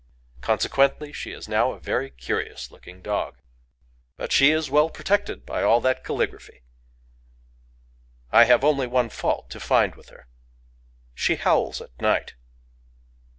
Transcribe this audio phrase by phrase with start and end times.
[0.41, 3.37] Consequently she is now a very curious looking dog;
[4.17, 6.63] but she is well protected by all that calligraphy.
[8.31, 10.27] I have only one fault to find with her:
[11.13, 12.33] she howls at night.